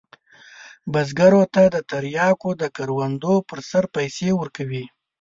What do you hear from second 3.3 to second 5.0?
پر سر پیسې ورکوي.